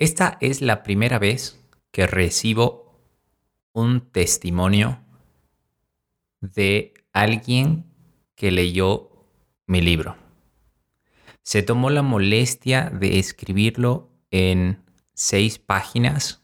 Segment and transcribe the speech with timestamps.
[0.00, 1.62] Esta es la primera vez
[1.92, 2.98] que recibo
[3.74, 4.98] un testimonio
[6.40, 7.84] de alguien
[8.34, 9.26] que leyó
[9.66, 10.16] mi libro.
[11.42, 14.82] Se tomó la molestia de escribirlo en
[15.12, 16.42] seis páginas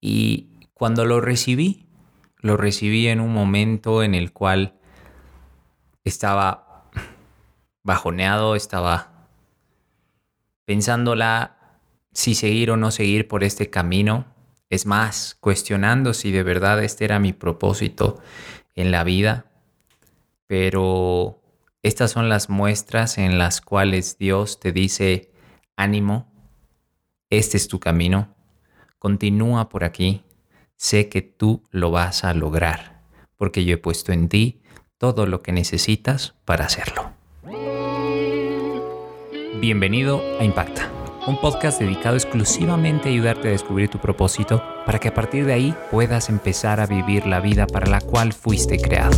[0.00, 1.88] y cuando lo recibí,
[2.36, 4.78] lo recibí en un momento en el cual
[6.04, 6.92] estaba
[7.82, 9.26] bajoneado, estaba
[10.64, 11.53] pensándola
[12.14, 14.24] si seguir o no seguir por este camino.
[14.70, 18.22] Es más, cuestionando si de verdad este era mi propósito
[18.74, 19.46] en la vida.
[20.46, 21.42] Pero
[21.82, 25.30] estas son las muestras en las cuales Dios te dice,
[25.76, 26.32] ánimo,
[27.30, 28.34] este es tu camino,
[28.98, 30.22] continúa por aquí,
[30.76, 33.02] sé que tú lo vas a lograr,
[33.36, 34.62] porque yo he puesto en ti
[34.98, 37.12] todo lo que necesitas para hacerlo.
[39.60, 45.08] Bienvenido a Impacta un podcast dedicado exclusivamente a ayudarte a descubrir tu propósito para que
[45.08, 49.16] a partir de ahí puedas empezar a vivir la vida para la cual fuiste creado.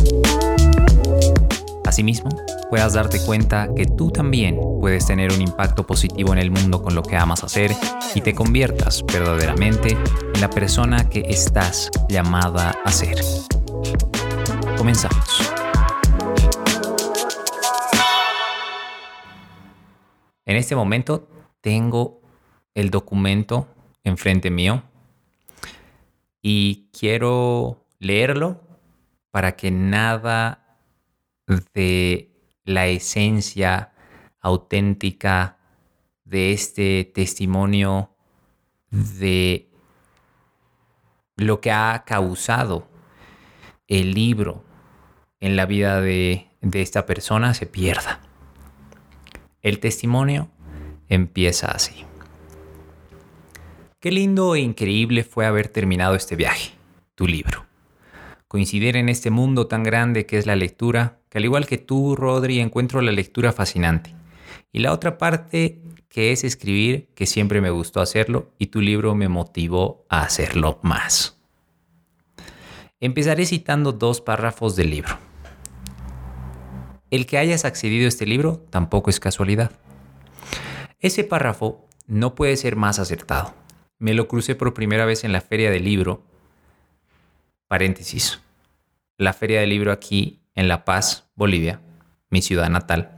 [1.85, 2.29] Asimismo,
[2.69, 6.95] puedas darte cuenta que tú también puedes tener un impacto positivo en el mundo con
[6.95, 7.71] lo que amas hacer
[8.15, 9.97] y te conviertas verdaderamente
[10.33, 13.17] en la persona que estás llamada a ser.
[14.77, 15.51] Comenzamos.
[20.45, 21.27] En este momento
[21.61, 22.21] tengo
[22.73, 23.67] el documento
[24.03, 24.83] enfrente mío
[26.41, 28.61] y quiero leerlo
[29.31, 30.79] para que nada
[31.73, 32.31] de
[32.63, 33.93] la esencia
[34.39, 35.57] auténtica
[36.25, 38.11] de este testimonio
[38.89, 39.69] de
[41.35, 42.87] lo que ha causado
[43.87, 44.63] el libro
[45.39, 48.19] en la vida de, de esta persona se pierda.
[49.61, 50.49] El testimonio
[51.09, 52.05] empieza así.
[53.99, 56.71] Qué lindo e increíble fue haber terminado este viaje,
[57.15, 57.65] tu libro.
[58.47, 62.15] Coincidir en este mundo tan grande que es la lectura, que al igual que tú,
[62.15, 64.15] Rodri, encuentro la lectura fascinante.
[64.71, 69.15] Y la otra parte que es escribir, que siempre me gustó hacerlo y tu libro
[69.15, 71.37] me motivó a hacerlo más.
[72.99, 75.17] Empezaré citando dos párrafos del libro.
[77.11, 79.71] El que hayas accedido a este libro tampoco es casualidad.
[80.99, 83.53] Ese párrafo no puede ser más acertado.
[83.99, 86.23] Me lo crucé por primera vez en la feria del libro.
[87.67, 88.41] Paréntesis.
[89.17, 91.81] La feria del libro aquí en La Paz, Bolivia,
[92.31, 93.11] mi ciudad natal,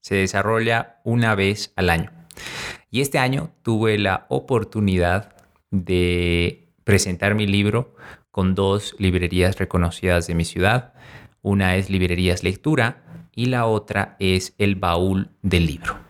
[0.00, 2.12] se desarrolla una vez al año.
[2.90, 5.34] Y este año tuve la oportunidad
[5.70, 7.96] de presentar mi libro
[8.30, 10.92] con dos librerías reconocidas de mi ciudad.
[11.40, 13.02] Una es Librerías Lectura
[13.34, 16.07] y la otra es El Baúl del Libro.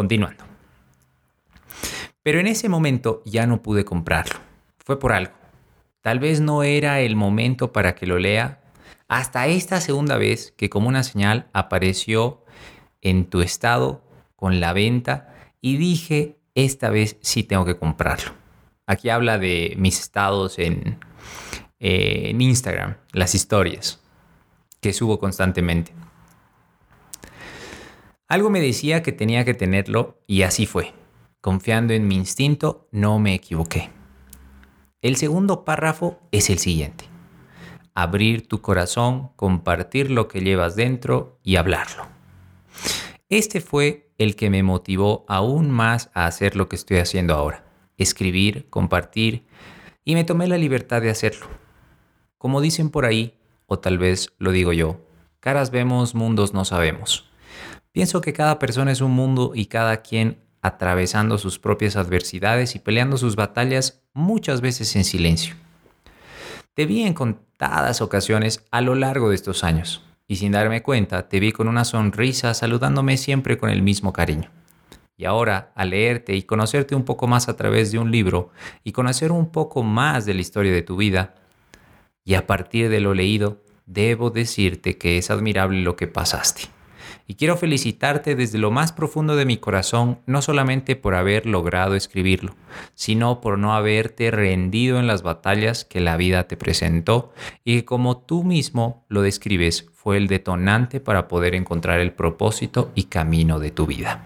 [0.00, 0.44] Continuando.
[2.22, 4.36] Pero en ese momento ya no pude comprarlo.
[4.78, 5.34] Fue por algo.
[6.00, 8.62] Tal vez no era el momento para que lo lea
[9.08, 12.46] hasta esta segunda vez que como una señal apareció
[13.02, 14.02] en tu estado
[14.36, 18.32] con la venta y dije, esta vez sí tengo que comprarlo.
[18.86, 20.98] Aquí habla de mis estados en,
[21.78, 24.00] eh, en Instagram, las historias
[24.80, 25.92] que subo constantemente.
[28.30, 30.94] Algo me decía que tenía que tenerlo y así fue.
[31.40, 33.90] Confiando en mi instinto, no me equivoqué.
[35.02, 37.06] El segundo párrafo es el siguiente.
[37.92, 42.06] Abrir tu corazón, compartir lo que llevas dentro y hablarlo.
[43.28, 47.64] Este fue el que me motivó aún más a hacer lo que estoy haciendo ahora.
[47.98, 49.44] Escribir, compartir,
[50.04, 51.46] y me tomé la libertad de hacerlo.
[52.38, 53.34] Como dicen por ahí,
[53.66, 55.00] o tal vez lo digo yo,
[55.40, 57.29] caras vemos, mundos no sabemos.
[57.92, 62.78] Pienso que cada persona es un mundo y cada quien atravesando sus propias adversidades y
[62.78, 65.56] peleando sus batallas muchas veces en silencio.
[66.74, 71.28] Te vi en contadas ocasiones a lo largo de estos años y sin darme cuenta
[71.28, 74.50] te vi con una sonrisa saludándome siempre con el mismo cariño.
[75.16, 78.50] Y ahora, al leerte y conocerte un poco más a través de un libro
[78.84, 81.34] y conocer un poco más de la historia de tu vida,
[82.24, 86.70] y a partir de lo leído, debo decirte que es admirable lo que pasaste
[87.30, 91.94] y quiero felicitarte desde lo más profundo de mi corazón, no solamente por haber logrado
[91.94, 92.56] escribirlo,
[92.94, 97.32] sino por no haberte rendido en las batallas que la vida te presentó
[97.62, 102.90] y que como tú mismo lo describes fue el detonante para poder encontrar el propósito
[102.96, 104.24] y camino de tu vida.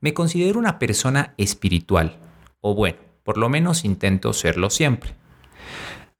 [0.00, 2.16] Me considero una persona espiritual,
[2.62, 5.14] o bueno, por lo menos intento serlo siempre.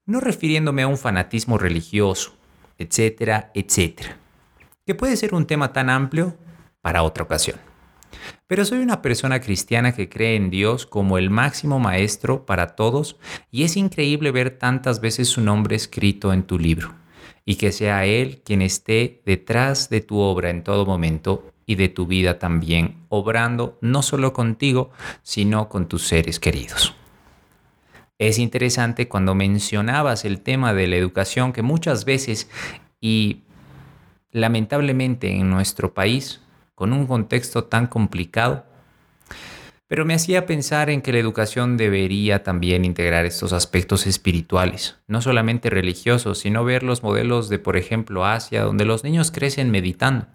[0.05, 2.35] No refiriéndome a un fanatismo religioso,
[2.77, 4.19] etcétera, etcétera
[4.85, 6.37] que puede ser un tema tan amplio
[6.81, 7.59] para otra ocasión.
[8.47, 13.17] Pero soy una persona cristiana que cree en Dios como el máximo maestro para todos
[13.51, 16.93] y es increíble ver tantas veces su nombre escrito en tu libro
[17.45, 21.89] y que sea Él quien esté detrás de tu obra en todo momento y de
[21.89, 24.91] tu vida también, obrando no solo contigo,
[25.21, 26.93] sino con tus seres queridos.
[28.19, 32.49] Es interesante cuando mencionabas el tema de la educación que muchas veces
[33.01, 33.43] y
[34.33, 36.41] lamentablemente en nuestro país,
[36.75, 38.65] con un contexto tan complicado,
[39.87, 45.21] pero me hacía pensar en que la educación debería también integrar estos aspectos espirituales, no
[45.21, 50.25] solamente religiosos, sino ver los modelos de, por ejemplo, Asia, donde los niños crecen meditando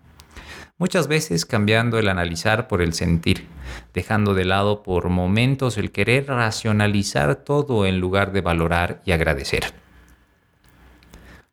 [0.79, 3.47] muchas veces cambiando el analizar por el sentir,
[3.93, 9.88] dejando de lado por momentos el querer racionalizar todo en lugar de valorar y agradecer.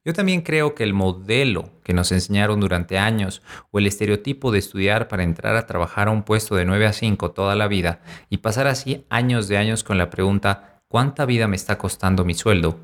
[0.06, 3.42] Yo también creo que el modelo que nos enseñaron durante años
[3.72, 6.94] o el estereotipo de estudiar para entrar a trabajar a un puesto de 9 a
[6.94, 11.48] 5 toda la vida y pasar así años de años con la pregunta ¿cuánta vida
[11.48, 12.78] me está costando mi sueldo?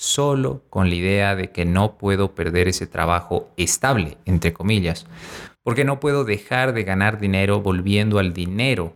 [0.00, 5.06] solo con la idea de que no puedo perder ese trabajo estable, entre comillas,
[5.64, 8.92] porque no puedo dejar de ganar dinero volviendo al dinero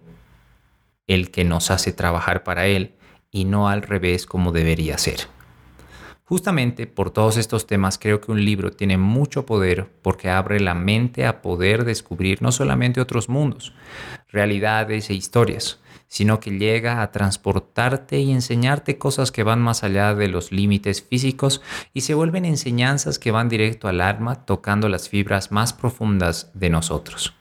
[1.09, 2.95] el que nos hace trabajar para él
[3.33, 5.27] y no al revés como debería ser.
[6.25, 10.75] Justamente por todos estos temas creo que un libro tiene mucho poder porque abre la
[10.75, 13.75] mente a poder descubrir no solamente otros mundos,
[14.29, 20.15] realidades e historias, sino que llega a transportarte y enseñarte cosas que van más allá
[20.15, 21.61] de los límites físicos
[21.93, 26.71] y se vuelven enseñanzas que van directo al alma, tocando las fibras más profundas de
[26.71, 27.35] nosotros.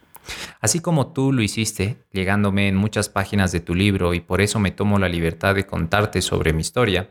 [0.60, 4.60] Así como tú lo hiciste, llegándome en muchas páginas de tu libro y por eso
[4.60, 7.10] me tomo la libertad de contarte sobre mi historia,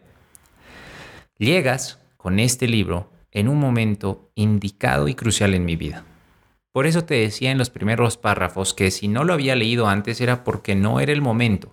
[1.41, 6.05] llegas con este libro en un momento indicado y crucial en mi vida.
[6.71, 10.21] Por eso te decía en los primeros párrafos que si no lo había leído antes
[10.21, 11.73] era porque no era el momento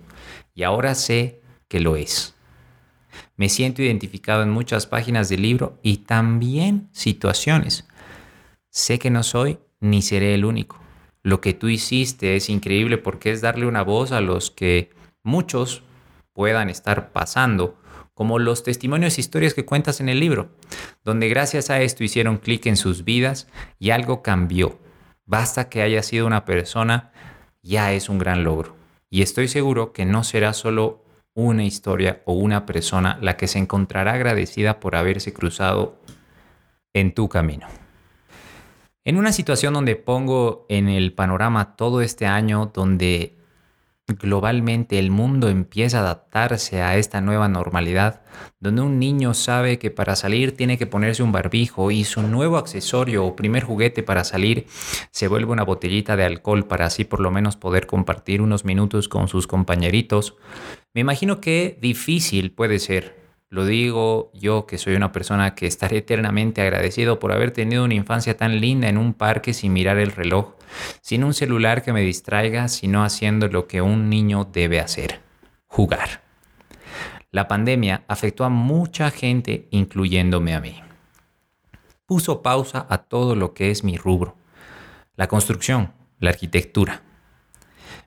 [0.55, 2.33] y ahora sé que lo es.
[3.35, 7.87] Me siento identificado en muchas páginas del libro y también situaciones.
[8.69, 10.79] Sé que no soy ni seré el único.
[11.23, 14.91] Lo que tú hiciste es increíble porque es darle una voz a los que
[15.23, 15.83] muchos
[16.31, 17.77] puedan estar pasando,
[18.17, 20.49] como los testimonios e historias que cuentas en el libro,
[21.05, 23.47] donde gracias a esto hicieron clic en sus vidas
[23.79, 24.79] y algo cambió
[25.27, 27.11] Basta que haya sido una persona,
[27.61, 28.77] ya es un gran logro.
[29.09, 31.03] Y estoy seguro que no será solo
[31.33, 35.99] una historia o una persona la que se encontrará agradecida por haberse cruzado
[36.93, 37.67] en tu camino.
[39.03, 43.36] En una situación donde pongo en el panorama todo este año, donde
[44.07, 48.21] globalmente el mundo empieza a adaptarse a esta nueva normalidad,
[48.59, 52.57] donde un niño sabe que para salir tiene que ponerse un barbijo y su nuevo
[52.57, 54.67] accesorio o primer juguete para salir
[55.11, 59.09] se vuelve una botellita de alcohol para así por lo menos poder compartir unos minutos
[59.09, 60.35] con sus compañeritos,
[60.93, 63.16] me imagino que difícil puede ser
[63.49, 67.93] lo digo yo que soy una persona que estaré eternamente agradecido por haber tenido una
[67.93, 70.55] infancia tan linda en un parque sin mirar el reloj,
[71.01, 75.21] sin un celular que me distraiga, sino haciendo lo que un niño debe hacer,
[75.67, 76.21] jugar.
[77.31, 80.81] La pandemia afectó a mucha gente, incluyéndome a mí.
[82.05, 84.35] Puso pausa a todo lo que es mi rubro,
[85.15, 87.01] la construcción, la arquitectura.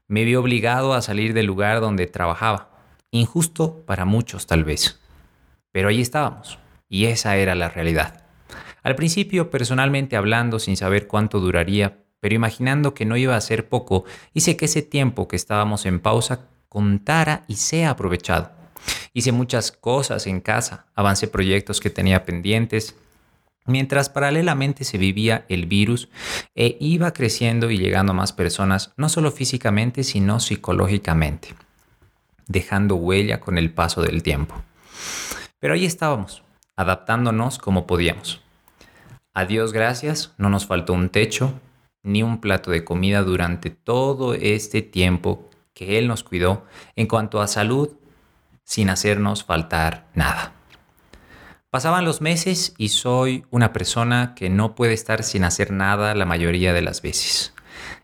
[0.06, 2.70] Me vi obligado a salir del lugar donde trabajaba,
[3.10, 4.99] injusto para muchos tal vez
[5.72, 6.58] pero ahí estábamos,
[6.88, 8.24] y esa era la realidad.
[8.82, 13.68] Al principio, personalmente hablando, sin saber cuánto duraría, pero imaginando que no iba a ser
[13.68, 18.52] poco, hice que ese tiempo que estábamos en pausa contara y sea aprovechado.
[19.12, 22.94] Hice muchas cosas en casa, avancé proyectos que tenía pendientes,
[23.66, 26.08] mientras paralelamente se vivía el virus
[26.54, 31.54] e iba creciendo y llegando a más personas, no solo físicamente, sino psicológicamente,
[32.46, 34.62] dejando huella con el paso del tiempo.
[35.60, 36.42] Pero ahí estábamos,
[36.74, 38.42] adaptándonos como podíamos.
[39.34, 41.52] A Dios gracias, no nos faltó un techo
[42.02, 46.64] ni un plato de comida durante todo este tiempo que Él nos cuidó
[46.96, 47.90] en cuanto a salud,
[48.64, 50.54] sin hacernos faltar nada.
[51.70, 56.24] Pasaban los meses y soy una persona que no puede estar sin hacer nada la
[56.24, 57.54] mayoría de las veces.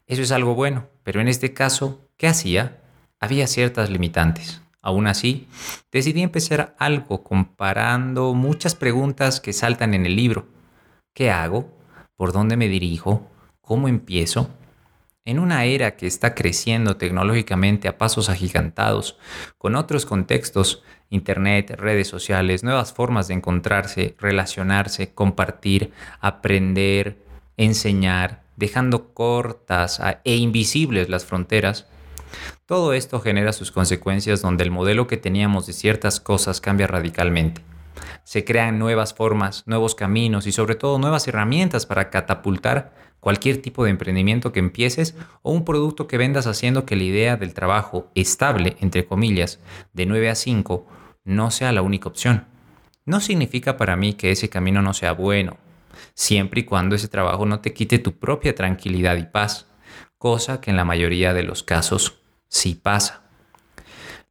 [0.06, 2.80] Eso es algo bueno, pero en este caso, ¿qué hacía?
[3.18, 4.62] Había ciertas limitantes.
[4.86, 5.48] Aún así,
[5.90, 10.46] decidí empezar algo comparando muchas preguntas que saltan en el libro.
[11.12, 11.76] ¿Qué hago?
[12.14, 13.28] ¿Por dónde me dirijo?
[13.60, 14.48] ¿Cómo empiezo?
[15.24, 19.18] En una era que está creciendo tecnológicamente a pasos agigantados,
[19.58, 25.90] con otros contextos, Internet, redes sociales, nuevas formas de encontrarse, relacionarse, compartir,
[26.20, 27.24] aprender,
[27.56, 31.88] enseñar, dejando cortas e invisibles las fronteras,
[32.66, 37.62] todo esto genera sus consecuencias donde el modelo que teníamos de ciertas cosas cambia radicalmente.
[38.24, 43.84] Se crean nuevas formas, nuevos caminos y sobre todo nuevas herramientas para catapultar cualquier tipo
[43.84, 48.10] de emprendimiento que empieces o un producto que vendas haciendo que la idea del trabajo
[48.14, 49.60] estable, entre comillas,
[49.92, 50.86] de 9 a 5,
[51.24, 52.46] no sea la única opción.
[53.04, 55.56] No significa para mí que ese camino no sea bueno,
[56.14, 59.66] siempre y cuando ese trabajo no te quite tu propia tranquilidad y paz,
[60.26, 62.18] cosa que en la mayoría de los casos
[62.48, 63.22] sí pasa.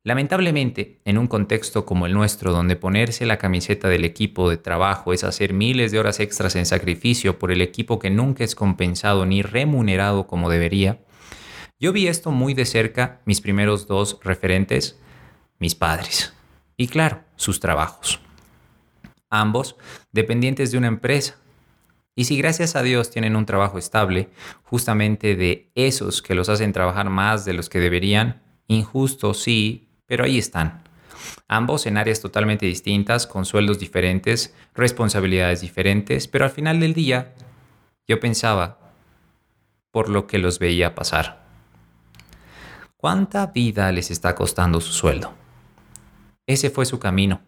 [0.03, 5.13] Lamentablemente, en un contexto como el nuestro, donde ponerse la camiseta del equipo de trabajo
[5.13, 9.25] es hacer miles de horas extras en sacrificio por el equipo que nunca es compensado
[9.25, 10.99] ni remunerado como debería,
[11.79, 14.99] yo vi esto muy de cerca mis primeros dos referentes,
[15.59, 16.33] mis padres,
[16.75, 18.19] y claro, sus trabajos.
[19.29, 19.77] Ambos
[20.11, 21.37] dependientes de una empresa.
[22.15, 24.29] Y si gracias a Dios tienen un trabajo estable,
[24.63, 30.23] justamente de esos que los hacen trabajar más de los que deberían, injusto sí, pero
[30.23, 30.83] ahí están.
[31.47, 37.33] Ambos en áreas totalmente distintas, con sueldos diferentes, responsabilidades diferentes, pero al final del día
[38.07, 38.79] yo pensaba
[39.91, 41.45] por lo que los veía pasar.
[42.95, 45.33] ¿Cuánta vida les está costando su sueldo?
[46.47, 47.41] Ese fue su camino.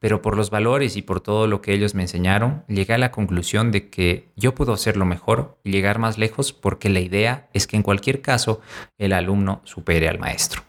[0.00, 3.10] Pero por los valores y por todo lo que ellos me enseñaron, llegué a la
[3.10, 7.66] conclusión de que yo puedo hacerlo mejor y llegar más lejos porque la idea es
[7.66, 8.60] que en cualquier caso
[8.96, 10.62] el alumno supere al maestro.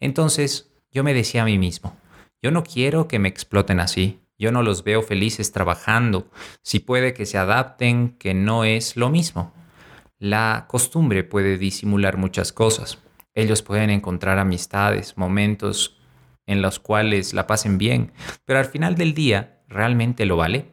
[0.00, 1.96] Entonces yo me decía a mí mismo,
[2.42, 6.30] yo no quiero que me exploten así, yo no los veo felices trabajando,
[6.62, 9.52] si puede que se adapten, que no es lo mismo.
[10.18, 12.98] La costumbre puede disimular muchas cosas.
[13.34, 16.00] Ellos pueden encontrar amistades, momentos
[16.46, 18.12] en los cuales la pasen bien,
[18.44, 20.66] pero al final del día realmente lo vale.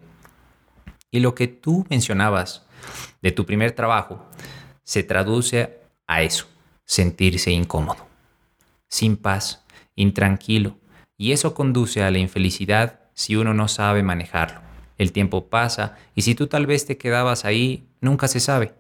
[1.10, 2.66] Y lo que tú mencionabas
[3.22, 4.26] de tu primer trabajo
[4.84, 6.48] se traduce a eso,
[6.86, 8.08] sentirse incómodo,
[8.90, 9.64] sin paz,
[9.96, 10.78] intranquilo,
[11.18, 14.62] y eso conduce a la infelicidad si uno no sabe manejarlo.
[14.98, 18.74] El tiempo pasa y si tú tal vez te quedabas ahí, nunca se sabe,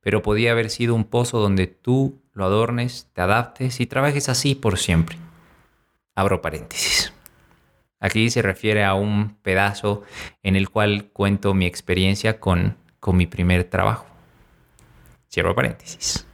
[0.00, 4.54] pero podía haber sido un pozo donde tú lo adornes, te adaptes y trabajes así
[4.54, 5.16] por siempre.
[6.18, 7.12] Abro paréntesis.
[8.00, 10.02] Aquí se refiere a un pedazo
[10.42, 14.04] en el cual cuento mi experiencia con, con mi primer trabajo.
[15.30, 16.26] Cierro paréntesis.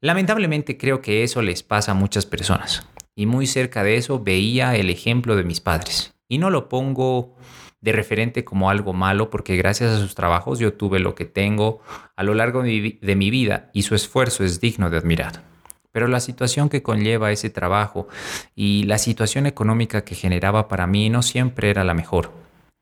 [0.00, 2.86] Lamentablemente creo que eso les pasa a muchas personas.
[3.16, 6.14] Y muy cerca de eso veía el ejemplo de mis padres.
[6.28, 7.34] Y no lo pongo
[7.80, 11.80] de referente como algo malo porque gracias a sus trabajos yo tuve lo que tengo
[12.14, 15.53] a lo largo de mi vida y su esfuerzo es digno de admirar
[15.94, 18.08] pero la situación que conlleva ese trabajo
[18.56, 22.32] y la situación económica que generaba para mí no siempre era la mejor.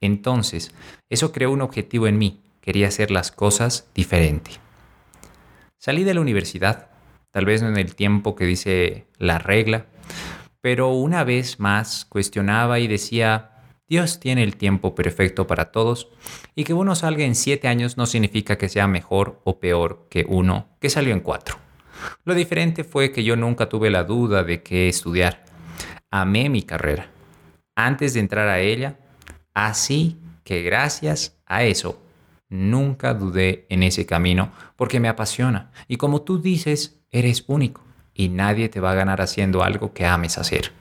[0.01, 0.73] Entonces,
[1.11, 4.49] eso creó un objetivo en mí, quería hacer las cosas diferente.
[5.77, 6.87] Salí de la universidad,
[7.29, 9.85] tal vez no en el tiempo que dice la regla,
[10.59, 13.51] pero una vez más cuestionaba y decía,
[13.87, 16.09] Dios tiene el tiempo perfecto para todos
[16.55, 20.25] y que uno salga en siete años no significa que sea mejor o peor que
[20.27, 21.62] uno que salió en cuatro.
[22.25, 25.43] Lo diferente fue que yo nunca tuve la duda de qué estudiar.
[26.09, 27.07] Amé mi carrera.
[27.75, 28.97] Antes de entrar a ella,
[29.53, 32.01] así que gracias a eso,
[32.49, 35.71] nunca dudé en ese camino porque me apasiona.
[35.87, 37.81] Y como tú dices, eres único
[38.13, 40.71] y nadie te va a ganar haciendo algo que ames hacer.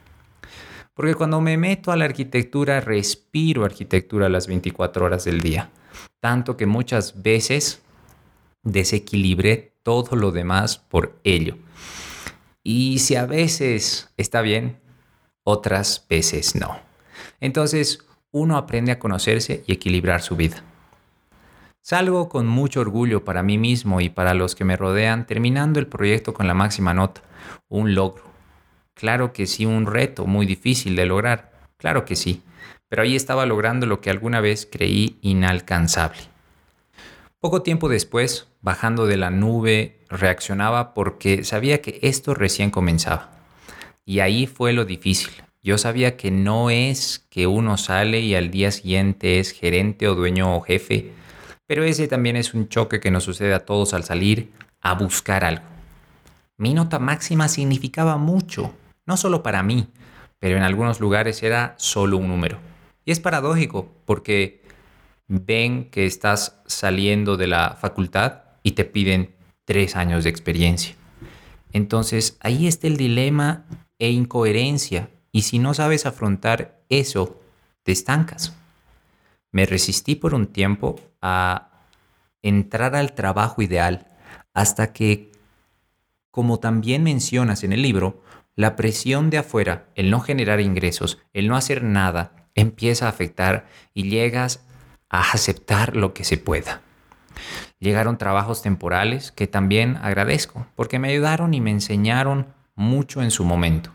[0.94, 5.70] Porque cuando me meto a la arquitectura, respiro arquitectura las 24 horas del día.
[6.20, 7.81] Tanto que muchas veces
[8.62, 11.56] desequilibré todo lo demás por ello.
[12.62, 14.78] Y si a veces está bien,
[15.44, 16.78] otras veces no.
[17.40, 20.62] Entonces uno aprende a conocerse y equilibrar su vida.
[21.80, 25.88] Salgo con mucho orgullo para mí mismo y para los que me rodean terminando el
[25.88, 27.22] proyecto con la máxima nota,
[27.68, 28.22] un logro.
[28.94, 32.42] Claro que sí, un reto muy difícil de lograr, claro que sí,
[32.88, 36.31] pero ahí estaba logrando lo que alguna vez creí inalcanzable.
[37.42, 43.32] Poco tiempo después, bajando de la nube, reaccionaba porque sabía que esto recién comenzaba.
[44.04, 45.32] Y ahí fue lo difícil.
[45.60, 50.14] Yo sabía que no es que uno sale y al día siguiente es gerente o
[50.14, 51.10] dueño o jefe,
[51.66, 55.42] pero ese también es un choque que nos sucede a todos al salir a buscar
[55.42, 55.64] algo.
[56.58, 58.72] Mi nota máxima significaba mucho,
[59.04, 59.88] no solo para mí,
[60.38, 62.60] pero en algunos lugares era solo un número.
[63.04, 64.61] Y es paradójico porque
[65.32, 69.34] ven que estás saliendo de la facultad y te piden
[69.64, 70.94] tres años de experiencia.
[71.72, 73.64] Entonces ahí está el dilema
[73.98, 77.40] e incoherencia y si no sabes afrontar eso,
[77.82, 78.54] te estancas.
[79.50, 81.80] Me resistí por un tiempo a
[82.42, 84.08] entrar al trabajo ideal
[84.52, 85.32] hasta que,
[86.30, 88.22] como también mencionas en el libro,
[88.54, 93.66] la presión de afuera, el no generar ingresos, el no hacer nada, empieza a afectar
[93.94, 94.66] y llegas
[95.12, 96.80] a aceptar lo que se pueda.
[97.78, 103.44] Llegaron trabajos temporales que también agradezco porque me ayudaron y me enseñaron mucho en su
[103.44, 103.90] momento.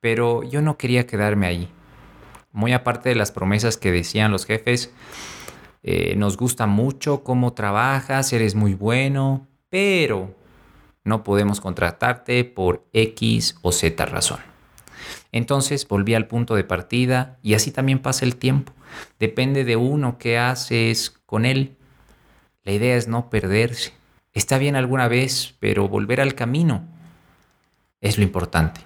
[0.00, 1.68] Pero yo no quería quedarme ahí.
[2.52, 4.92] Muy aparte de las promesas que decían los jefes,
[5.82, 10.34] eh, nos gusta mucho cómo trabajas, eres muy bueno, pero
[11.04, 14.40] no podemos contratarte por X o Z razón.
[15.30, 18.72] Entonces volví al punto de partida y así también pasa el tiempo.
[19.18, 21.76] Depende de uno qué haces con él.
[22.64, 23.92] La idea es no perderse.
[24.32, 26.86] Está bien alguna vez, pero volver al camino
[28.00, 28.80] es lo importante.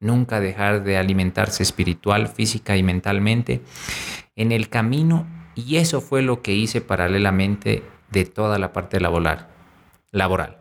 [0.00, 3.62] Nunca dejar de alimentarse espiritual, física y mentalmente
[4.36, 5.26] en el camino.
[5.54, 9.48] Y eso fue lo que hice paralelamente de toda la parte laboral.
[10.10, 10.58] laboral.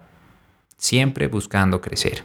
[0.77, 2.24] Siempre buscando crecer.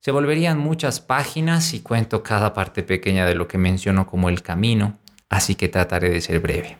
[0.00, 4.42] Se volverían muchas páginas y cuento cada parte pequeña de lo que menciono como el
[4.42, 4.98] camino,
[5.30, 6.76] así que trataré de ser breve.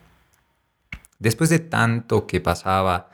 [1.17, 3.09] Después de tanto que pasaba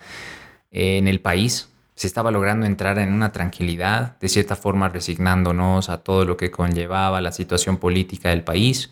[0.72, 6.00] en el país, se estaba logrando entrar en una tranquilidad, de cierta forma resignándonos a
[6.00, 8.92] todo lo que conllevaba la situación política del país,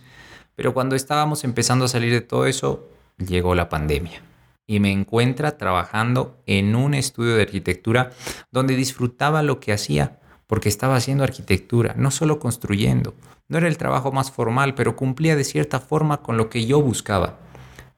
[0.55, 4.21] pero cuando estábamos empezando a salir de todo eso, llegó la pandemia
[4.67, 8.11] y me encuentra trabajando en un estudio de arquitectura
[8.51, 13.13] donde disfrutaba lo que hacía, porque estaba haciendo arquitectura, no solo construyendo.
[13.47, 16.81] No era el trabajo más formal, pero cumplía de cierta forma con lo que yo
[16.81, 17.39] buscaba.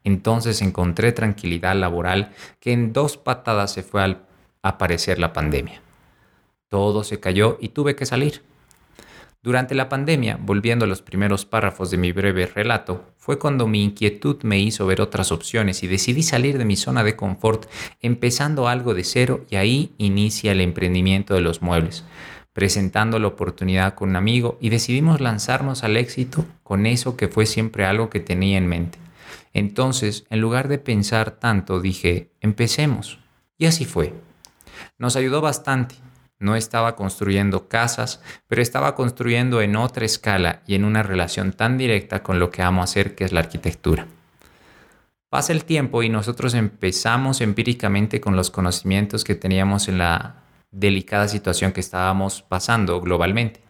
[0.04, 4.26] Entonces encontré tranquilidad laboral que en dos patadas se fue al
[4.62, 5.82] aparecer la pandemia.
[6.70, 8.42] Todo se cayó y tuve que salir.
[9.42, 13.84] Durante la pandemia, volviendo a los primeros párrafos de mi breve relato, fue cuando mi
[13.84, 17.66] inquietud me hizo ver otras opciones y decidí salir de mi zona de confort,
[18.02, 22.04] empezando algo de cero y ahí inicia el emprendimiento de los muebles
[22.58, 27.46] presentando la oportunidad con un amigo y decidimos lanzarnos al éxito con eso que fue
[27.46, 28.98] siempre algo que tenía en mente.
[29.54, 33.20] Entonces, en lugar de pensar tanto, dije, empecemos.
[33.60, 34.16] Y así fue.
[34.98, 35.94] Nos ayudó bastante.
[36.40, 41.78] No estaba construyendo casas, pero estaba construyendo en otra escala y en una relación tan
[41.78, 44.08] directa con lo que amo hacer, que es la arquitectura.
[45.30, 50.47] Pasa el tiempo y nosotros empezamos empíricamente con los conocimientos que teníamos en la
[50.78, 53.62] delicada situación que estábamos pasando globalmente,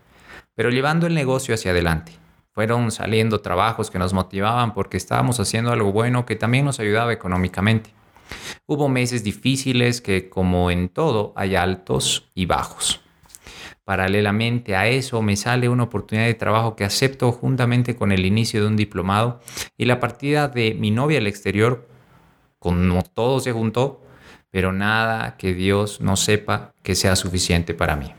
[0.55, 2.11] pero llevando el negocio hacia adelante.
[2.51, 7.13] Fueron saliendo trabajos que nos motivaban porque estábamos haciendo algo bueno que también nos ayudaba
[7.13, 7.91] económicamente.
[8.65, 12.99] Hubo meses difíciles que, como en todo, hay altos y bajos.
[13.85, 18.59] Paralelamente a eso me sale una oportunidad de trabajo que acepto juntamente con el inicio
[18.61, 19.39] de un diplomado
[19.77, 21.87] y la partida de mi novia al exterior,
[22.59, 24.01] como todo se juntó,
[24.51, 28.13] pero nada que Dios no sepa que sea suficiente para mí.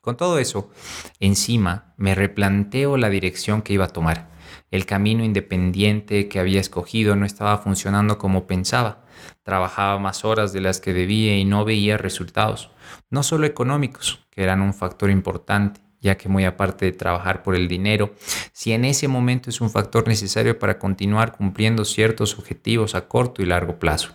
[0.00, 0.70] Con todo eso,
[1.18, 4.28] encima me replanteo la dirección que iba a tomar.
[4.70, 9.04] El camino independiente que había escogido no estaba funcionando como pensaba.
[9.44, 12.70] Trabajaba más horas de las que debía y no veía resultados,
[13.08, 17.54] no solo económicos, que eran un factor importante, ya que muy aparte de trabajar por
[17.54, 18.14] el dinero,
[18.52, 23.42] si en ese momento es un factor necesario para continuar cumpliendo ciertos objetivos a corto
[23.42, 24.12] y largo plazo.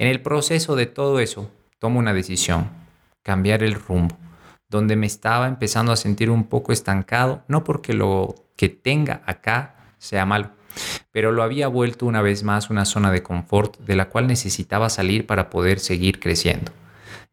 [0.00, 2.70] En el proceso de todo eso, tomo una decisión,
[3.24, 4.16] cambiar el rumbo,
[4.68, 9.74] donde me estaba empezando a sentir un poco estancado, no porque lo que tenga acá
[9.98, 10.52] sea malo,
[11.10, 14.88] pero lo había vuelto una vez más una zona de confort de la cual necesitaba
[14.88, 16.70] salir para poder seguir creciendo.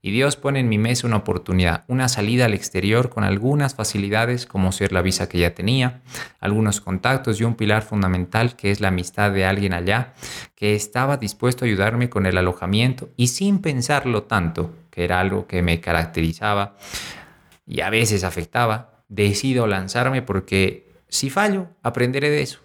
[0.06, 4.46] Y Dios pone en mi mesa una oportunidad, una salida al exterior con algunas facilidades
[4.46, 6.04] como ser la visa que ya tenía,
[6.40, 10.14] algunos contactos y un pilar fundamental que es la amistad de alguien allá
[10.54, 15.48] que estaba dispuesto a ayudarme con el alojamiento y sin pensarlo tanto, que era algo
[15.48, 16.76] que me caracterizaba
[17.66, 22.60] y a veces afectaba, decido lanzarme porque si fallo, aprenderé de eso.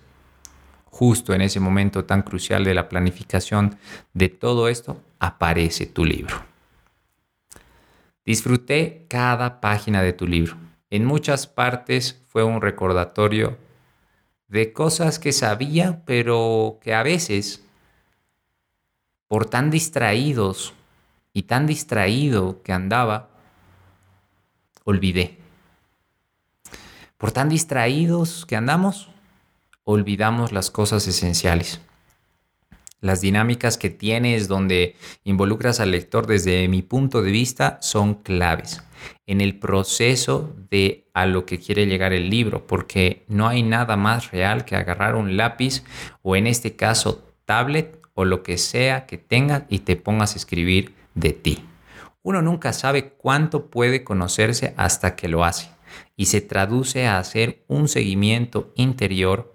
[0.91, 3.79] Justo en ese momento tan crucial de la planificación
[4.13, 6.50] de todo esto, aparece tu libro.
[8.31, 10.57] Disfruté cada página de tu libro.
[10.89, 13.59] En muchas partes fue un recordatorio
[14.47, 17.65] de cosas que sabía, pero que a veces,
[19.27, 20.75] por tan distraídos
[21.33, 23.31] y tan distraído que andaba,
[24.85, 25.39] olvidé.
[27.19, 29.11] Por tan distraídos que andamos,
[29.83, 31.81] olvidamos las cosas esenciales
[33.01, 38.83] las dinámicas que tienes donde involucras al lector desde mi punto de vista son claves
[39.27, 43.97] en el proceso de a lo que quiere llegar el libro, porque no hay nada
[43.97, 45.83] más real que agarrar un lápiz
[46.23, 50.37] o en este caso tablet o lo que sea que tengas y te pongas a
[50.37, 51.65] escribir de ti.
[52.23, 55.71] Uno nunca sabe cuánto puede conocerse hasta que lo hace
[56.17, 59.55] y se traduce a hacer un seguimiento interior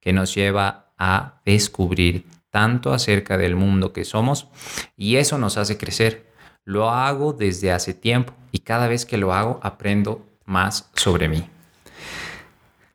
[0.00, 2.24] que nos lleva a descubrir
[2.56, 4.48] tanto acerca del mundo que somos
[4.96, 6.32] y eso nos hace crecer.
[6.64, 11.50] Lo hago desde hace tiempo y cada vez que lo hago aprendo más sobre mí.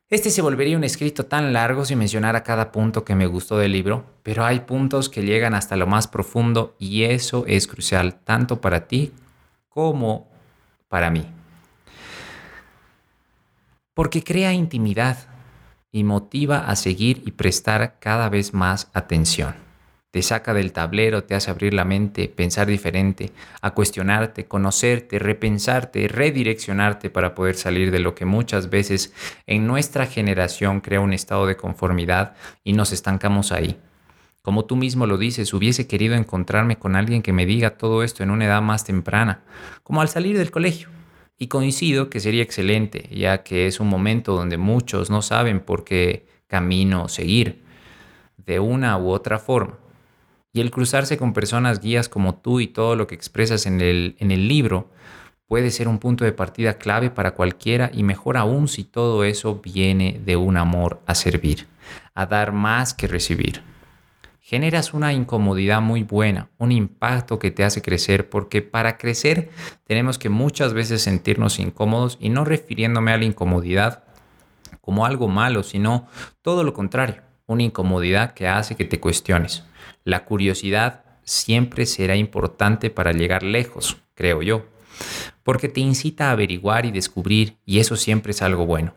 [0.09, 3.73] Este se volvería un escrito tan largo si mencionara cada punto que me gustó del
[3.73, 8.61] libro, pero hay puntos que llegan hasta lo más profundo y eso es crucial tanto
[8.61, 9.13] para ti
[9.69, 10.27] como
[10.87, 11.27] para mí.
[13.93, 15.30] Porque crea intimidad
[15.91, 19.71] y motiva a seguir y prestar cada vez más atención
[20.11, 26.07] te saca del tablero, te hace abrir la mente, pensar diferente, a cuestionarte, conocerte, repensarte,
[26.09, 29.13] redireccionarte para poder salir de lo que muchas veces
[29.47, 33.79] en nuestra generación crea un estado de conformidad y nos estancamos ahí.
[34.41, 38.21] Como tú mismo lo dices, hubiese querido encontrarme con alguien que me diga todo esto
[38.21, 39.43] en una edad más temprana,
[39.83, 40.89] como al salir del colegio.
[41.41, 45.83] Y coincido que sería excelente, ya que es un momento donde muchos no saben por
[45.83, 47.63] qué camino seguir,
[48.37, 49.79] de una u otra forma.
[50.53, 54.15] Y el cruzarse con personas guías como tú y todo lo que expresas en el,
[54.19, 54.91] en el libro
[55.47, 59.61] puede ser un punto de partida clave para cualquiera y mejor aún si todo eso
[59.63, 61.65] viene de un amor a servir,
[62.13, 63.63] a dar más que recibir.
[64.51, 69.49] Generas una incomodidad muy buena, un impacto que te hace crecer, porque para crecer
[69.85, 74.03] tenemos que muchas veces sentirnos incómodos y no refiriéndome a la incomodidad
[74.81, 76.09] como algo malo, sino
[76.41, 79.63] todo lo contrario, una incomodidad que hace que te cuestiones.
[80.03, 84.65] La curiosidad siempre será importante para llegar lejos, creo yo,
[85.43, 88.93] porque te incita a averiguar y descubrir, y eso siempre es algo bueno,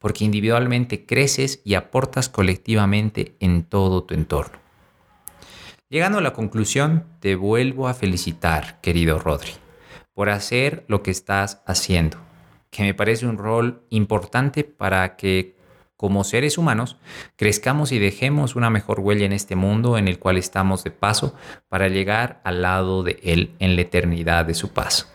[0.00, 4.66] porque individualmente creces y aportas colectivamente en todo tu entorno.
[5.90, 9.52] Llegando a la conclusión, te vuelvo a felicitar, querido Rodri,
[10.12, 12.18] por hacer lo que estás haciendo,
[12.70, 15.56] que me parece un rol importante para que
[15.96, 16.98] como seres humanos,
[17.36, 21.34] crezcamos y dejemos una mejor huella en este mundo en el cual estamos de paso
[21.68, 25.10] para llegar al lado de Él en la eternidad de su paz.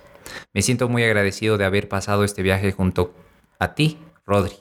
[0.54, 3.14] Me siento muy agradecido de haber pasado este viaje junto
[3.60, 4.56] a ti, Rodri,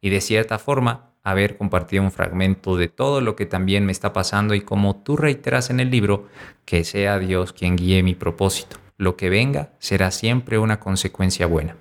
[0.00, 4.12] y de cierta forma haber compartido un fragmento de todo lo que también me está
[4.12, 6.28] pasando y como tú reiteras en el libro,
[6.64, 8.76] que sea Dios quien guíe mi propósito.
[8.96, 11.76] Lo que venga será siempre una consecuencia buena.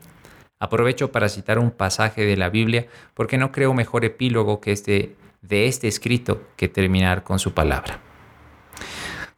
[0.59, 5.15] Aprovecho para citar un pasaje de la Biblia porque no creo mejor epílogo que este
[5.41, 7.99] de este escrito que terminar con su palabra.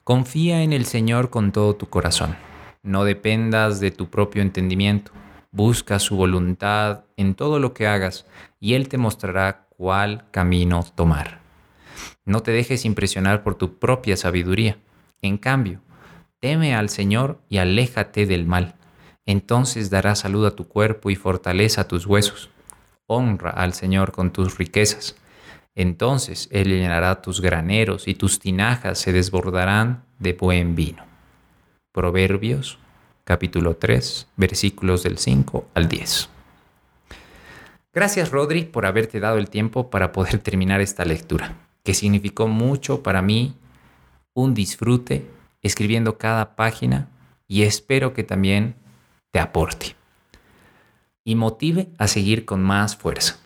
[0.03, 2.35] Confía en el Señor con todo tu corazón.
[2.81, 5.11] No dependas de tu propio entendimiento.
[5.51, 8.25] Busca su voluntad en todo lo que hagas
[8.59, 11.39] y Él te mostrará cuál camino tomar.
[12.25, 14.77] No te dejes impresionar por tu propia sabiduría.
[15.21, 15.81] En cambio,
[16.39, 18.75] teme al Señor y aléjate del mal
[19.29, 22.49] entonces dará salud a tu cuerpo y fortaleza a tus huesos.
[23.05, 25.17] Honra al Señor con tus riquezas.
[25.75, 31.05] Entonces Él llenará tus graneros y tus tinajas se desbordarán de buen vino.
[31.91, 32.79] Proverbios
[33.29, 36.29] capítulo 3 versículos del 5 al 10.
[37.93, 43.03] Gracias Rodri por haberte dado el tiempo para poder terminar esta lectura, que significó mucho
[43.03, 43.53] para mí,
[44.33, 45.29] un disfrute
[45.61, 47.07] escribiendo cada página
[47.47, 48.73] y espero que también
[49.29, 49.95] te aporte
[51.23, 53.37] y motive a seguir con más fuerza.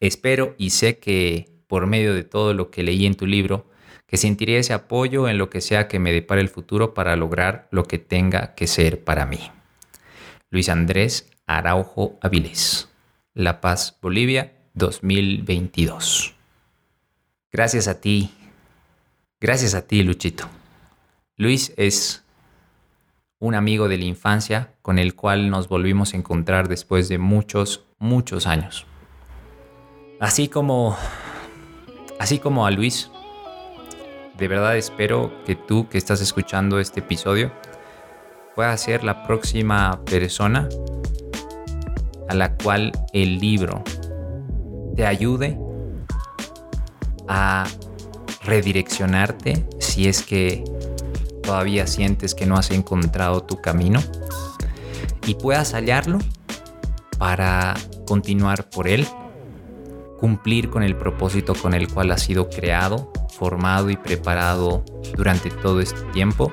[0.00, 3.64] Espero y sé que por medio de todo lo que leí en tu libro,
[4.12, 7.66] que sentiré ese apoyo en lo que sea que me depare el futuro para lograr
[7.70, 9.40] lo que tenga que ser para mí.
[10.50, 12.90] Luis Andrés Araujo Avilés,
[13.32, 16.34] La Paz, Bolivia, 2022.
[17.50, 18.30] Gracias a ti,
[19.40, 20.46] gracias a ti, Luchito.
[21.38, 22.22] Luis es
[23.38, 27.86] un amigo de la infancia con el cual nos volvimos a encontrar después de muchos,
[27.98, 28.84] muchos años.
[30.20, 30.98] Así como,
[32.18, 33.10] así como a Luis,
[34.38, 37.52] de verdad espero que tú que estás escuchando este episodio
[38.54, 40.68] puedas ser la próxima persona
[42.28, 43.82] a la cual el libro
[44.96, 45.58] te ayude
[47.28, 47.64] a
[48.44, 50.64] redireccionarte si es que
[51.42, 54.00] todavía sientes que no has encontrado tu camino
[55.26, 56.18] y puedas hallarlo
[57.18, 57.74] para
[58.06, 59.06] continuar por él,
[60.22, 64.84] cumplir con el propósito con el cual has sido creado, formado y preparado
[65.16, 66.52] durante todo este tiempo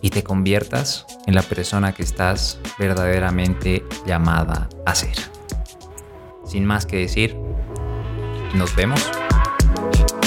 [0.00, 5.16] y te conviertas en la persona que estás verdaderamente llamada a ser.
[6.46, 7.36] Sin más que decir,
[8.54, 9.10] nos vemos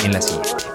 [0.06, 0.71] en la siguiente.